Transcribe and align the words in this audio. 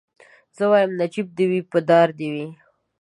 زه 0.57 0.63
وايم 0.71 0.91
نجيب 1.01 1.27
دي 1.37 1.45
وي 1.49 1.61
په 1.71 1.79
دار 1.89 2.07
دي 2.19 2.27
وي 2.35 2.47